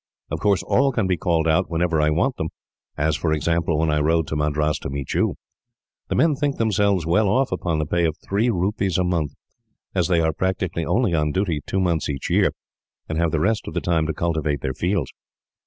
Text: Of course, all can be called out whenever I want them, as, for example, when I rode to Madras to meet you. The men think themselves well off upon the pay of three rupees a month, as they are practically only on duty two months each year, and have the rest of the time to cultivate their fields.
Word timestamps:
Of 0.31 0.39
course, 0.39 0.63
all 0.63 0.91
can 0.91 1.05
be 1.05 1.15
called 1.15 1.47
out 1.47 1.69
whenever 1.69 2.01
I 2.01 2.09
want 2.09 2.37
them, 2.37 2.49
as, 2.97 3.15
for 3.15 3.31
example, 3.31 3.77
when 3.77 3.91
I 3.91 3.99
rode 3.99 4.25
to 4.29 4.35
Madras 4.35 4.79
to 4.79 4.89
meet 4.89 5.13
you. 5.13 5.35
The 6.07 6.15
men 6.15 6.33
think 6.33 6.57
themselves 6.57 7.05
well 7.05 7.29
off 7.29 7.51
upon 7.51 7.77
the 7.77 7.85
pay 7.85 8.05
of 8.05 8.17
three 8.17 8.49
rupees 8.49 8.97
a 8.97 9.03
month, 9.03 9.35
as 9.93 10.07
they 10.07 10.19
are 10.19 10.33
practically 10.33 10.85
only 10.87 11.13
on 11.13 11.31
duty 11.31 11.61
two 11.67 11.79
months 11.79 12.09
each 12.09 12.31
year, 12.31 12.49
and 13.07 13.19
have 13.19 13.29
the 13.29 13.39
rest 13.39 13.67
of 13.67 13.75
the 13.75 13.79
time 13.79 14.07
to 14.07 14.13
cultivate 14.15 14.61
their 14.61 14.73
fields. 14.73 15.13